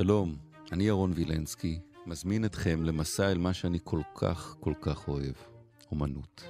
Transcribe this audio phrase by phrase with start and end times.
[0.00, 0.36] שלום,
[0.72, 5.34] אני ירון וילנסקי, מזמין אתכם למסע אל מה שאני כל כך כל כך אוהב,
[5.90, 6.44] אומנות.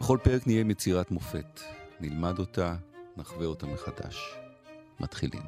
[0.00, 1.60] בכל פרק נהיה עם יצירת מופת,
[2.00, 2.76] נלמד אותה,
[3.16, 4.34] נחווה אותה מחדש.
[5.00, 5.42] מתחילים.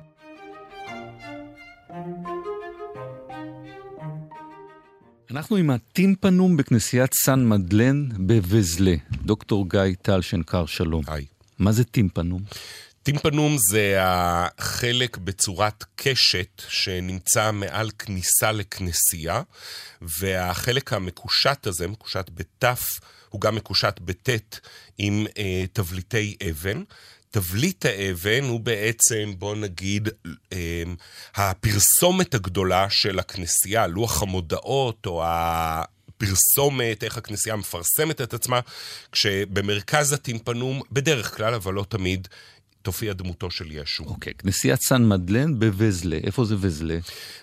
[5.31, 8.95] אנחנו עם הטימפנום בכנסיית סן מדלן בבזלה.
[9.25, 11.03] דוקטור גיא טל שנקר, שלום.
[11.07, 11.27] היי.
[11.59, 12.43] מה זה טימפנום?
[13.07, 19.43] טימפנום זה החלק בצורת קשת שנמצא מעל כניסה לכנסייה,
[20.03, 22.83] והחלק המקושט הזה, מקושט בתף,
[23.29, 24.61] הוא גם מקושט בטית
[24.99, 26.83] עם אה, תבליטי אבן.
[27.31, 30.09] תבליט האבן הוא בעצם, בוא נגיד,
[30.53, 30.83] אה,
[31.35, 35.83] הפרסומת הגדולה של הכנסייה, לוח המודעות או ה...
[36.19, 38.61] פרסומת, איך הכנסייה מפרסמת את עצמה,
[39.13, 42.29] כשבמרכז הטימפנום, בדרך כלל, אבל לא תמיד,
[42.87, 44.05] תופיע דמותו של ישו.
[44.05, 46.17] אוקיי, okay, כנסיית סן מדלן בווזלה.
[46.25, 46.99] איפה זה וזלה?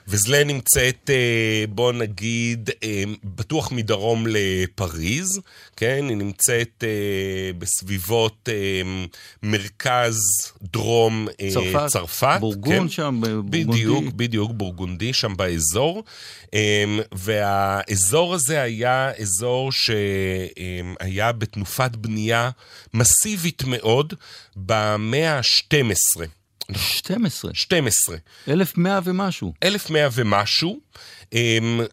[0.08, 5.40] וזלה נמצאת, אה, בוא נגיד, אה, בטוח מדרום לפריז,
[5.76, 6.06] כן?
[6.10, 8.50] היא נמצאת אה, בסביבות
[9.44, 10.18] מרכז
[10.62, 11.88] דרום צרפת.
[11.88, 12.90] צרפת בורגון כן?
[12.90, 13.64] שם, בורגונדי.
[13.64, 16.04] בדיוק, בדיוק, בורגונדי, שם באזור.
[17.12, 22.50] והאזור הזה היה אזור שהיה בתנופת בנייה
[22.94, 24.14] מסיבית מאוד
[24.56, 26.22] במאה ה-12.
[26.78, 27.52] 12.
[27.54, 28.18] 12.
[28.48, 29.54] 1100 ומשהו.
[29.64, 30.80] 1100 ומשהו.
[31.24, 31.36] Um,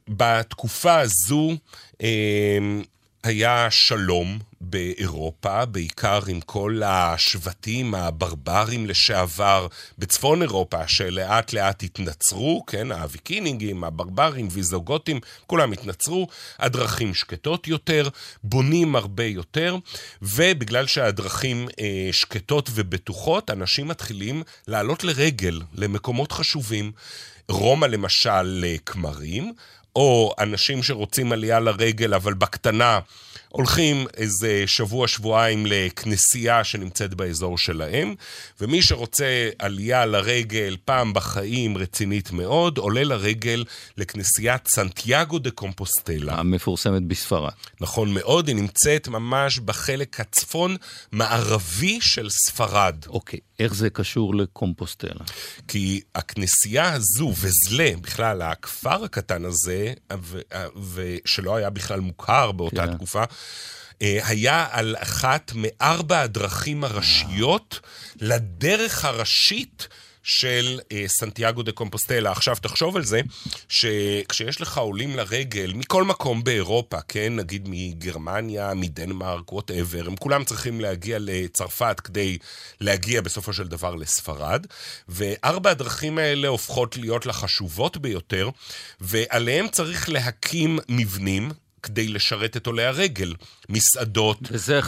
[0.09, 1.51] בתקופה הזו
[1.93, 2.03] um,
[3.25, 4.39] היה שלום
[4.71, 9.67] באירופה, בעיקר עם כל השבטים הברברים לשעבר
[9.99, 18.09] בצפון אירופה, שלאט לאט התנצרו, כן, הוויקינינגים, הברברים, ויזוגותים, כולם התנצרו, הדרכים שקטות יותר,
[18.45, 19.77] בונים הרבה יותר,
[20.23, 26.93] ובגלל שהדרכים אה, שקטות ובטוחות, אנשים מתחילים לעלות לרגל למקומות חשובים.
[27.49, 29.53] רומא למשל לכמרים,
[29.97, 33.01] או אנשים שרוצים עלייה לרגל אבל בקטנה
[33.53, 38.15] הולכים איזה שבוע-שבועיים לכנסייה שנמצאת באזור שלהם,
[38.61, 43.65] ומי שרוצה עלייה לרגל פעם בחיים רצינית מאוד, עולה לרגל
[43.97, 46.35] לכנסיית סנטיאגו דה קומפוסטלה.
[46.35, 47.53] המפורסמת בספרד.
[47.81, 52.97] נכון מאוד, היא נמצאת ממש בחלק הצפון-מערבי של ספרד.
[53.07, 55.25] אוקיי, איך זה קשור לקומפוסטלה?
[55.69, 59.93] כי הכנסייה הזו, וזלה, בכלל, הכפר הקטן הזה,
[60.95, 62.95] ושלא היה בכלל מוכר באותה כן.
[62.95, 63.25] תקופה,
[64.03, 67.81] אה, היה על אחת מארבע הדרכים הראשיות
[68.21, 69.89] לדרך הראשית
[70.31, 72.33] של אה, סנטיאגו דה קומפוסטלה.
[72.33, 73.21] עכשיו, תחשוב על זה,
[73.69, 80.81] שכשיש לך עולים לרגל מכל מקום באירופה, כן, נגיד מגרמניה, מדנמרק, whatever, הם כולם צריכים
[80.81, 82.39] להגיע לצרפת כדי
[82.81, 84.67] להגיע בסופו של דבר לספרד,
[85.09, 88.49] וארבע הדרכים האלה הופכות להיות לחשובות ביותר,
[89.01, 91.51] ועליהם צריך להקים מבנים.
[91.83, 93.35] כדי לשרת את עולי הרגל.
[93.69, 94.39] מסעדות,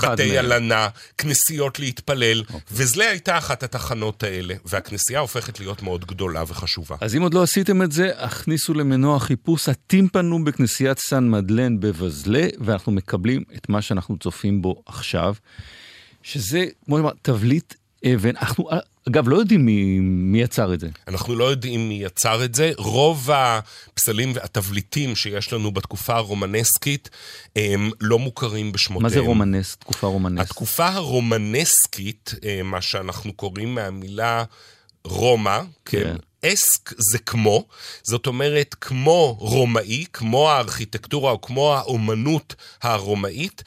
[0.02, 0.88] בתי הלינה,
[1.18, 2.54] כנסיות להתפלל, okay.
[2.54, 2.60] אוקיי.
[2.70, 6.96] וזלה הייתה אחת התחנות האלה, והכנסייה הופכת להיות מאוד גדולה וחשובה.
[7.00, 12.46] אז אם עוד לא עשיתם את זה, הכניסו למנוע חיפוש הטימפנו בכנסיית סן מדלן בבזלה,
[12.60, 15.34] ואנחנו מקבלים את מה שאנחנו צופים בו עכשיו,
[16.22, 17.74] שזה, כמו שאמרת, תבליט
[18.06, 18.36] אבן.
[18.36, 18.68] אנחנו
[19.08, 20.88] אגב, לא יודעים מי, מי יצר את זה.
[21.08, 22.72] אנחנו לא יודעים מי יצר את זה.
[22.76, 27.10] רוב הפסלים והתבליטים שיש לנו בתקופה הרומנסקית
[27.56, 29.02] הם לא מוכרים בשמותיהם.
[29.02, 30.50] מה זה רומנס, תקופה רומנסקית?
[30.50, 34.44] התקופה הרומנסקית, אה, מה שאנחנו קוראים מהמילה
[35.04, 36.00] רומא, כן.
[36.02, 36.16] כן.
[36.44, 37.64] אסק זה כמו,
[38.02, 43.62] זאת אומרת כמו רומאי, כמו הארכיטקטורה או כמו האומנות הרומאית.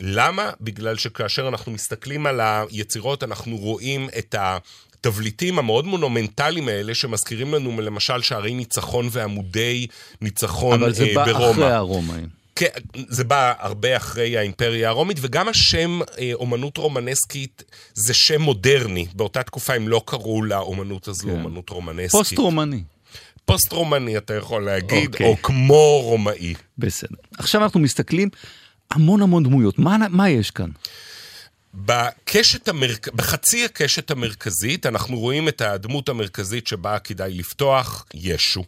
[0.00, 0.50] למה?
[0.60, 4.58] בגלל שכאשר אנחנו מסתכלים על היצירות, אנחנו רואים את ה...
[5.00, 9.86] התבליטים המאוד מונומנטליים האלה, שמזכירים לנו למשל שערי ניצחון ועמודי
[10.20, 10.84] ניצחון ברומא.
[10.84, 11.50] אבל זה אה, בא ברומא.
[11.50, 12.28] אחרי הרומאים.
[12.56, 12.68] כן,
[13.08, 17.62] זה בא הרבה אחרי האימפריה הרומית, וגם השם אה, אומנות רומנסקית
[17.94, 19.06] זה שם מודרני.
[19.14, 21.30] באותה תקופה הם לא קראו לאומנות הזו כן.
[21.30, 22.10] אומנות רומנסקית.
[22.10, 22.82] פוסט-רומני.
[23.44, 25.26] פוסט-רומני, אתה יכול להגיד, אוקיי.
[25.26, 26.54] או כמו רומאי.
[26.78, 27.16] בסדר.
[27.38, 28.28] עכשיו אנחנו מסתכלים
[28.90, 29.78] המון המון דמויות.
[29.78, 30.70] מה, מה יש כאן?
[31.74, 33.08] בקשת המרכ...
[33.08, 38.64] בחצי הקשת המרכזית אנחנו רואים את הדמות המרכזית שבה כדאי לפתוח, ישו.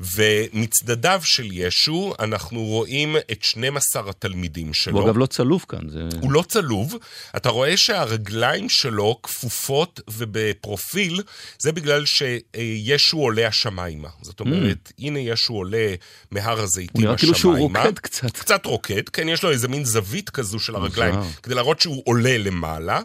[0.00, 4.98] ומצדדיו של ישו אנחנו רואים את 12 התלמידים שלו.
[4.98, 5.88] הוא אגב לא צלוב כאן.
[5.88, 6.08] זה...
[6.20, 6.94] הוא לא צלוב.
[7.36, 11.22] אתה רואה שהרגליים שלו כפופות ובפרופיל,
[11.58, 14.08] זה בגלל שישו עולה השמיימה.
[14.22, 15.04] זאת אומרת, mm.
[15.04, 15.94] הנה ישו עולה
[16.30, 16.92] מהר הזיתים השמיימה.
[16.94, 18.36] הוא נראה כאילו שהוא רוקד קצת.
[18.36, 22.38] קצת רוקד, כן, יש לו איזה מין זווית כזו של הרגליים, כדי להראות שהוא עולה
[22.38, 23.00] למעלה.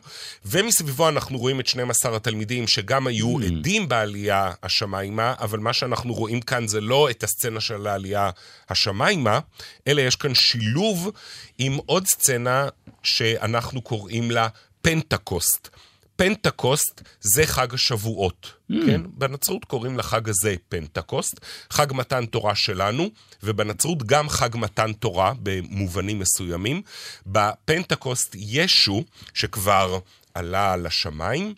[0.46, 3.46] ומסביבו אנחנו רואים את 12 התלמידים שגם היו mm.
[3.46, 8.30] עדים בעלייה השמיימה, אבל מה שאנחנו רואים רואים כאן זה לא את הסצנה של העלייה
[8.70, 9.40] השמיימה,
[9.88, 11.12] אלא יש כאן שילוב
[11.58, 12.68] עם עוד סצנה
[13.04, 14.48] שאנחנו קוראים לה
[14.82, 15.70] פנטקוסט.
[16.16, 18.76] פנטקוסט זה חג השבועות, mm.
[18.86, 19.02] כן?
[19.14, 21.40] בנצרות קוראים לחג הזה פנטקוסט,
[21.70, 23.10] חג מתן תורה שלנו,
[23.44, 26.82] ובנצרות גם חג מתן תורה במובנים מסוימים.
[27.26, 30.00] בפנטקוסט ישו, שכבר
[30.34, 31.54] עלה לשמיים,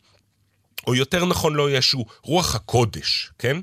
[0.88, 3.58] או יותר נכון לא ישו, רוח הקודש, כן?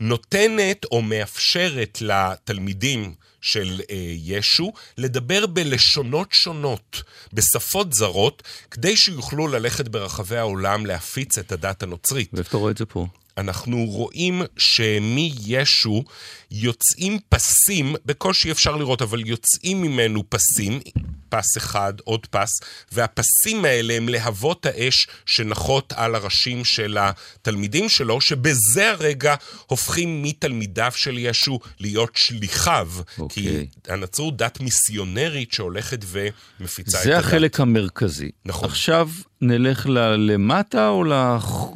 [0.00, 9.88] נותנת או מאפשרת לתלמידים של אה, ישו לדבר בלשונות שונות, בשפות זרות, כדי שיוכלו ללכת
[9.88, 12.30] ברחבי העולם להפיץ את הדת הנוצרית.
[12.32, 13.06] ואיפה אתה רואה את זה פה?
[13.38, 16.04] אנחנו רואים שמישו
[16.50, 20.80] יוצאים פסים, בקושי אפשר לראות, אבל יוצאים ממנו פסים,
[21.28, 22.50] פס אחד, עוד פס,
[22.92, 29.34] והפסים האלה הם להבות האש שנחות על הראשים של התלמידים שלו, שבזה הרגע
[29.66, 32.88] הופכים מתלמידיו של ישו להיות שליחיו.
[32.96, 33.02] Okay.
[33.28, 33.66] כי אוקיי.
[33.88, 37.12] הנצרות דת מיסיונרית שהולכת ומפיצה את הדת.
[37.12, 38.30] זה החלק המרכזי.
[38.44, 38.68] נכון.
[38.68, 39.08] עכשיו
[39.46, 39.86] נלך
[40.18, 41.04] למטה או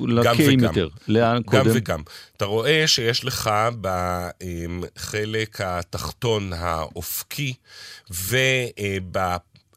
[0.08, 0.88] לקיים יותר?
[1.08, 1.64] לאן קודם?
[1.64, 2.00] גם וגם.
[2.36, 3.50] אתה רואה שיש לך
[3.80, 7.54] בחלק התחתון האופקי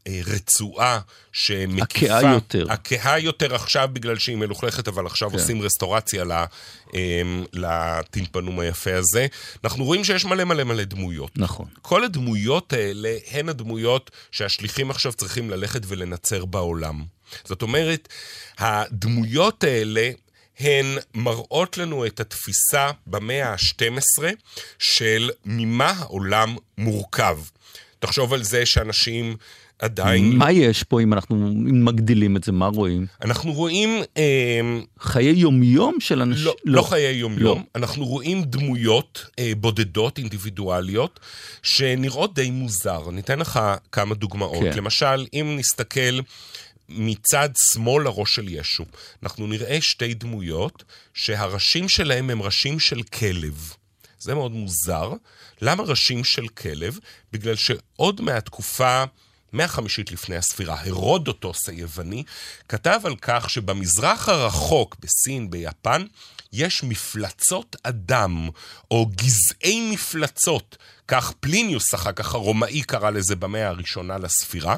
[0.09, 0.99] וברצועה
[1.31, 2.17] שמקיפה...
[2.17, 2.65] הכהה יותר.
[2.71, 5.35] הכהה יותר עכשיו בגלל שהיא מלוכלכת, אבל עכשיו כן.
[5.35, 6.23] עושים רסטורציה
[7.53, 9.27] לטימפנום היפה הזה.
[9.63, 11.31] אנחנו רואים שיש מלא מלא מלא דמויות.
[11.35, 11.67] נכון.
[11.81, 17.03] כל הדמויות האלה הן הדמויות שהשליחים עכשיו צריכים ללכת ולנצר בעולם.
[17.43, 18.07] זאת אומרת,
[18.57, 20.09] הדמויות האלה
[20.59, 24.23] הן מראות לנו את התפיסה במאה ה-12
[24.79, 27.37] של ממה העולם מורכב.
[28.01, 29.35] תחשוב על זה שאנשים
[29.79, 30.35] עדיין...
[30.35, 32.51] מה יש פה אם אנחנו מגדילים את זה?
[32.51, 33.05] מה רואים?
[33.21, 33.89] אנחנו רואים...
[34.17, 34.61] אה,
[34.99, 36.45] חיי יומיום של אנשים?
[36.45, 36.73] לא, לא.
[36.73, 37.43] לא חיי יומיום.
[37.43, 37.59] לא.
[37.75, 41.19] אנחנו רואים דמויות אה, בודדות, אינדיבידואליות,
[41.63, 43.09] שנראות די מוזר.
[43.09, 43.59] אני אתן לך
[43.91, 44.63] כמה דוגמאות.
[44.63, 44.77] כן.
[44.77, 46.19] למשל, אם נסתכל...
[46.93, 48.85] מצד שמאל לראש של ישו.
[49.23, 50.83] אנחנו נראה שתי דמויות
[51.13, 53.73] שהראשים שלהם הם ראשים של כלב.
[54.21, 55.13] זה מאוד מוזר.
[55.61, 56.99] למה ראשים של כלב?
[57.31, 59.03] בגלל שעוד מהתקופה...
[59.53, 62.23] מאה החמישית לפני הספירה, הרודוטוס היווני,
[62.69, 66.05] כתב על כך שבמזרח הרחוק, בסין, ביפן,
[66.53, 68.49] יש מפלצות אדם,
[68.91, 70.77] או גזעי מפלצות,
[71.07, 74.75] כך פליניוס אחר כך הרומאי קרא לזה במאה הראשונה לספירה.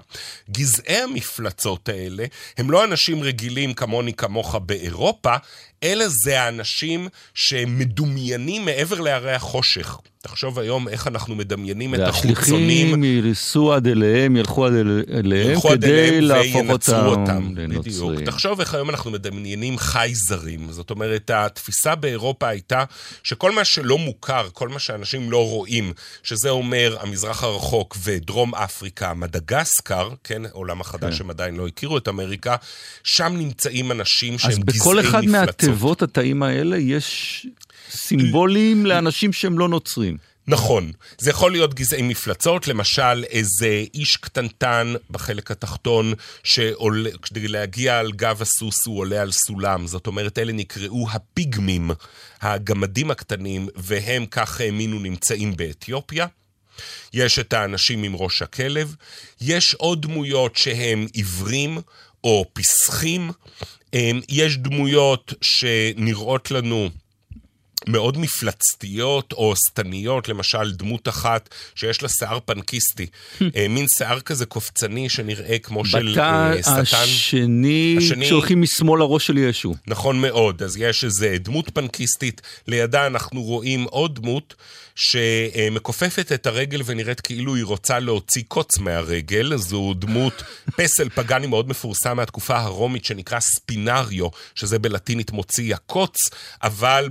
[0.51, 2.25] גזעי המפלצות האלה
[2.57, 5.35] הם לא אנשים רגילים כמוני כמוך באירופה,
[5.83, 9.97] אלא זה האנשים שמדומיינים מעבר להרי החושך.
[10.23, 12.35] תחשוב היום איך אנחנו מדמיינים את החוצונים.
[12.35, 14.73] והשליחים ייסעו עד אליהם, ילכו עד
[15.13, 18.19] אליהם, כדי להפוך אותם, אותם בדיוק.
[18.25, 20.71] תחשוב איך היום אנחנו מדמיינים חייזרים.
[20.71, 22.83] זאת אומרת, התפיסה באירופה הייתה
[23.23, 25.93] שכל מה שלא מוכר, כל מה שאנשים לא רואים,
[26.23, 31.23] שזה אומר המזרח הרחוק ודרום אפריקה, מדגסקר, כן, עולם החדש, כן.
[31.23, 32.55] הם עדיין לא הכירו את אמריקה,
[33.03, 34.75] שם נמצאים אנשים שהם גזעי מפלצות.
[34.75, 35.21] אז בכל אחד
[35.73, 37.45] מהתיבות התאים האלה יש
[37.89, 40.17] סימבולים לאנשים שהם לא נוצרים.
[40.47, 48.11] נכון, זה יכול להיות גזעי מפלצות, למשל איזה איש קטנטן בחלק התחתון, שכדי להגיע על
[48.11, 51.91] גב הסוס הוא עולה על סולם, זאת אומרת אלה נקראו הפיגמים,
[52.41, 56.27] הגמדים הקטנים, והם כך האמינו נמצאים באתיופיה.
[57.13, 58.95] יש את האנשים עם ראש הכלב,
[59.41, 61.77] יש עוד דמויות שהם עיוורים
[62.23, 63.31] או פסחים,
[64.29, 66.89] יש דמויות שנראות לנו
[67.87, 73.07] מאוד מפלצתיות או שטניות, למשל דמות אחת שיש לה שיער פנקיסטי,
[73.55, 76.81] אה, מין שיער כזה קופצני שנראה כמו של uh, שטן.
[76.81, 79.75] השני, השני שהולכים משמאל לראש של ישו.
[79.87, 84.55] נכון מאוד, אז יש איזה דמות פנקיסטית, לידה אנחנו רואים עוד דמות.
[84.95, 89.57] שמכופפת את הרגל ונראית כאילו היא רוצה להוציא קוץ מהרגל.
[89.57, 90.43] זו דמות
[90.77, 96.17] פסל פגאני מאוד מפורסם מהתקופה הרומית שנקרא ספינריו, שזה בלטינית מוציא הקוץ,
[96.63, 97.09] אבל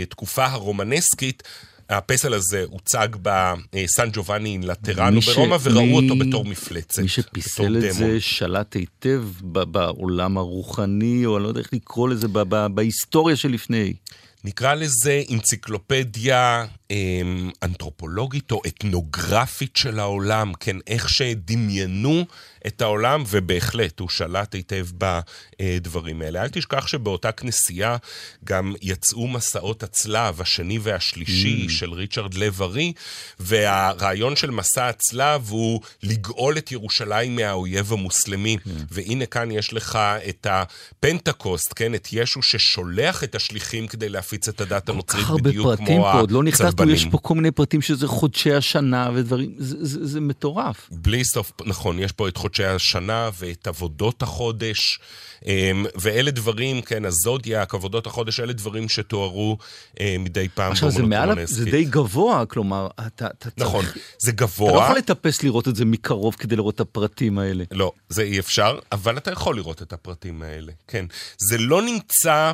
[0.00, 1.42] בתקופה הרומנסקית
[1.90, 6.98] הפסל הזה הוצג בסן ג'ובאני לטראנו ברומא, וראו מי, אותו בתור מפלצת.
[6.98, 7.92] מי שפיסל את דמון.
[7.92, 12.28] זה שלט היטב בעולם הרוחני, או אני לא יודע איך לקרוא לזה,
[12.74, 13.94] בהיסטוריה שלפני.
[14.44, 22.24] נקרא לזה אנציקלופדיה אמ, אנתרופולוגית או אתנוגרפית של העולם, כן, איך שדמיינו
[22.66, 26.42] את העולם, ובהחלט הוא שלט היטב בדברים האלה.
[26.42, 27.96] אל תשכח שבאותה כנסייה
[28.44, 31.72] גם יצאו מסעות הצלב, השני והשלישי mm.
[31.72, 32.92] של ריצ'רד לב-ארי,
[33.40, 38.56] והרעיון של מסע הצלב הוא לגאול את ירושלים מהאויב המוסלמי.
[38.56, 38.70] Mm.
[38.90, 44.29] והנה כאן יש לך את הפנטקוסט, כן, את ישו ששולח את השליחים כדי להפ...
[44.30, 46.94] להפיץ את הדת הנוצרית כל כך בדיוק הרבה פרטים כמו פה, עוד לא נכנסנו, הצלבנים.
[46.94, 50.88] יש פה כל מיני פרטים שזה חודשי השנה ודברים, זה, זה, זה מטורף.
[50.92, 55.00] בלי סוף, נכון, יש פה את חודשי השנה ואת עבודות החודש,
[55.46, 59.58] אמ, ואלה דברים, כן, הזודיאק, עבודות החודש, אלה דברים שתוארו
[60.00, 61.46] אה, מדי פעם עכשיו, זה מעל.
[61.46, 63.98] זה די גבוה, כלומר, אתה, אתה נכון, צריך...
[64.18, 64.84] זה אתה לא גבוה.
[64.84, 67.64] יכול לטפס לראות את זה מקרוב כדי לראות את הפרטים האלה.
[67.70, 71.06] לא, זה אי אפשר, אבל אתה יכול לראות את הפרטים האלה, כן.
[71.38, 72.52] זה לא נמצא,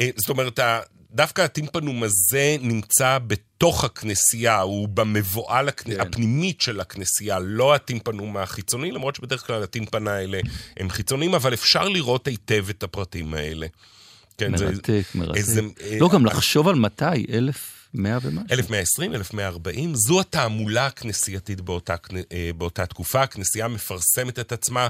[0.00, 0.60] אה, זאת אומרת,
[1.14, 5.94] דווקא הטימפנום הזה נמצא בתוך הכנסייה, הוא במבואה לכנ...
[5.94, 6.00] כן.
[6.00, 10.40] הפנימית של הכנסייה, לא הטימפנום החיצוני, למרות שבדרך כלל הטימפן האלה
[10.76, 13.66] הם חיצוניים, אבל אפשר לראות היטב את הפרטים האלה.
[14.38, 15.36] כן, זה- מרתק, מרתק.
[15.36, 17.26] איזה- אה, לא, גם לחשוב על מתי,
[17.94, 18.46] 1100 ומשהו.
[18.50, 21.94] 1120, 1140, זו התעמולה הכנסייתית באותה,
[22.32, 23.22] אה, באותה תקופה.
[23.22, 24.88] הכנסייה מפרסמת את עצמה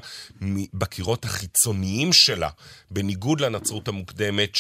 [0.75, 2.49] בקירות החיצוניים שלה,
[2.91, 4.55] בניגוד לנצרות המוקדמת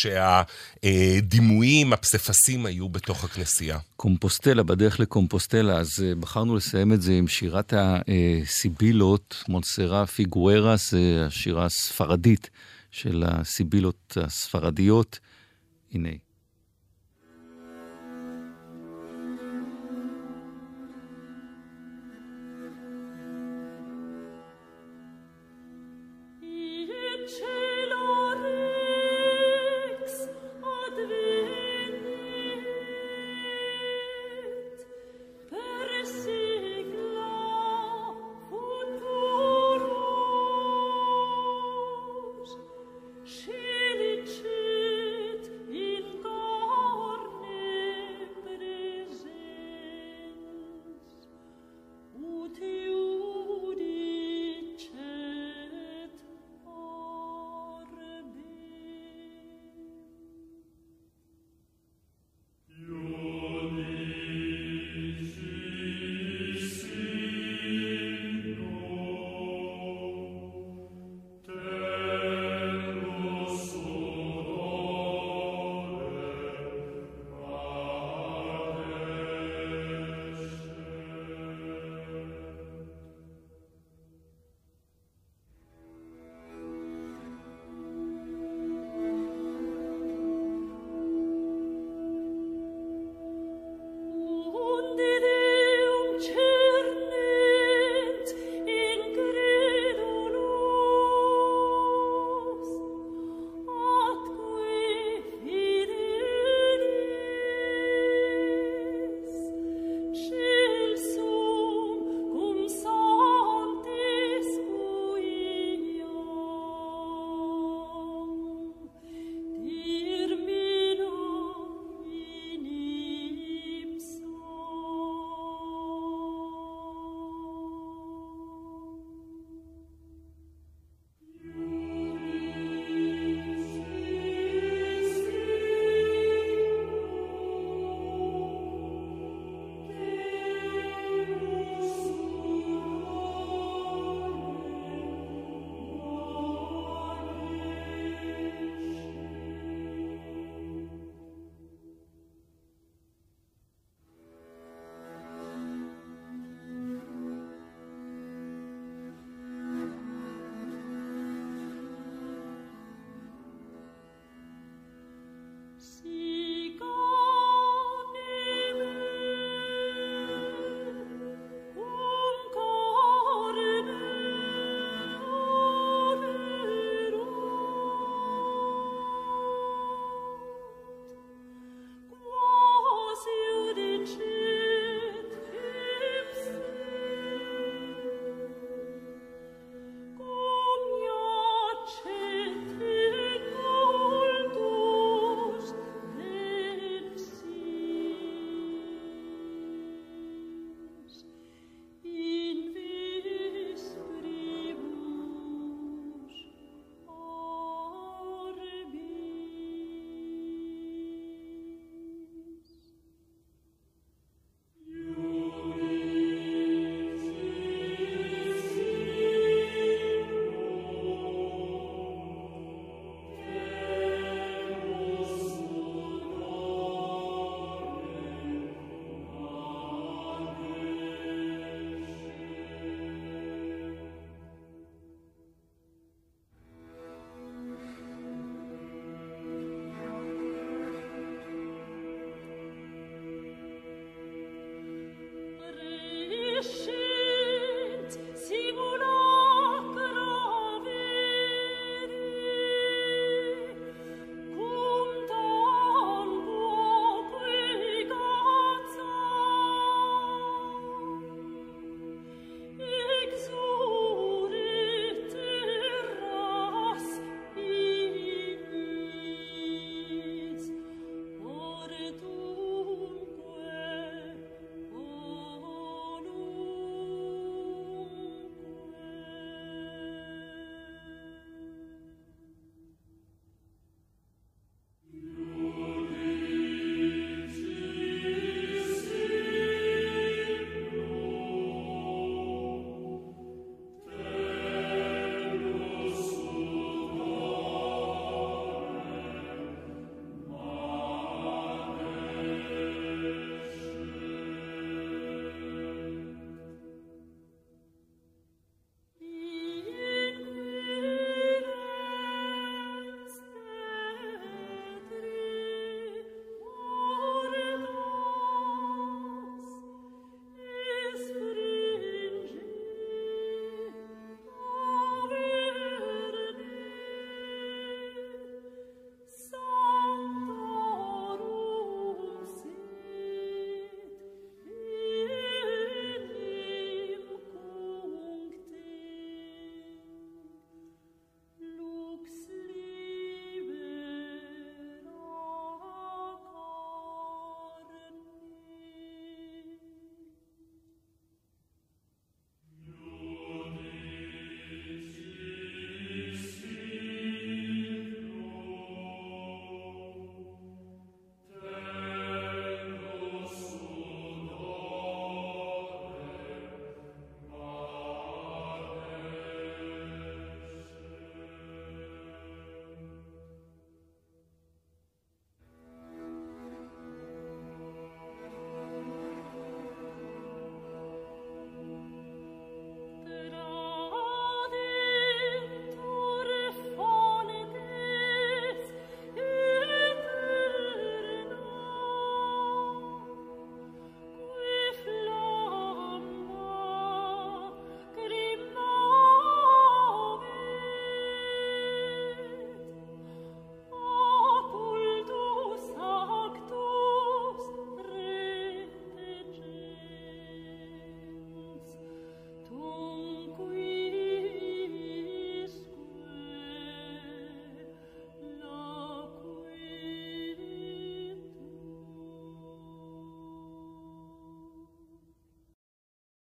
[0.83, 3.79] שהדימויים, הפסיפסים היו בתוך הכנסייה.
[3.97, 11.25] קומפוסטלה, בדרך לקומפוסטלה, אז אה, בחרנו לסיים את זה עם שירת הסיבילות, מונסרה פיגוארה, זה
[11.27, 12.51] השירה הספרדית
[12.91, 15.19] של הסיבילות הספרדיות.
[15.93, 16.30] הנה.